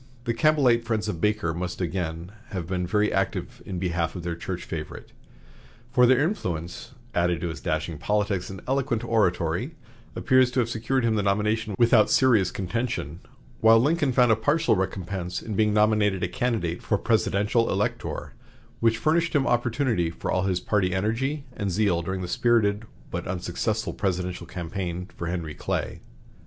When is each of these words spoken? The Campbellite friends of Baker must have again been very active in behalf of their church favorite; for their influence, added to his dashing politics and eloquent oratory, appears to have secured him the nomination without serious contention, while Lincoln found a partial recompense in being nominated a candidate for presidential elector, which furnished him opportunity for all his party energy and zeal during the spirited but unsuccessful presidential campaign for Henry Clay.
The 0.23 0.33
Campbellite 0.33 0.83
friends 0.83 1.07
of 1.07 1.21
Baker 1.21 1.53
must 1.53 1.77
have 1.77 1.87
again 1.87 2.31
been 2.51 2.87
very 2.87 3.13
active 3.13 3.61
in 3.67 3.77
behalf 3.77 4.15
of 4.15 4.23
their 4.23 4.35
church 4.35 4.63
favorite; 4.63 5.11
for 5.91 6.07
their 6.07 6.21
influence, 6.23 6.93
added 7.13 7.39
to 7.41 7.49
his 7.49 7.61
dashing 7.61 7.99
politics 7.99 8.49
and 8.49 8.61
eloquent 8.67 9.03
oratory, 9.03 9.75
appears 10.15 10.49
to 10.53 10.59
have 10.59 10.71
secured 10.71 11.03
him 11.05 11.17
the 11.17 11.21
nomination 11.21 11.75
without 11.77 12.09
serious 12.09 12.49
contention, 12.49 13.19
while 13.59 13.79
Lincoln 13.79 14.11
found 14.11 14.31
a 14.31 14.35
partial 14.35 14.75
recompense 14.75 15.39
in 15.39 15.53
being 15.53 15.71
nominated 15.71 16.23
a 16.23 16.27
candidate 16.27 16.81
for 16.81 16.97
presidential 16.97 17.69
elector, 17.69 18.33
which 18.79 18.97
furnished 18.97 19.35
him 19.35 19.45
opportunity 19.45 20.09
for 20.09 20.31
all 20.31 20.45
his 20.45 20.59
party 20.59 20.95
energy 20.95 21.45
and 21.55 21.69
zeal 21.69 22.01
during 22.01 22.21
the 22.21 22.27
spirited 22.27 22.85
but 23.11 23.27
unsuccessful 23.27 23.93
presidential 23.93 24.47
campaign 24.47 25.07
for 25.15 25.27
Henry 25.27 25.53
Clay. 25.53 26.01